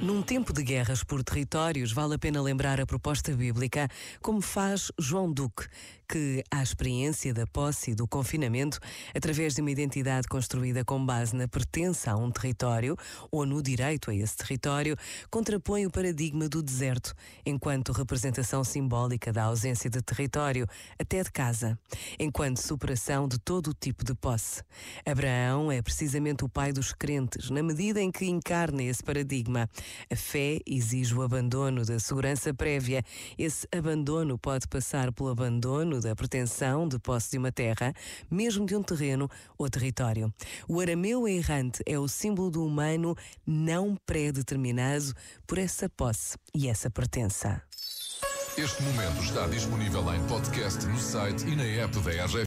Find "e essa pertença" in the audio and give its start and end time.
46.54-47.62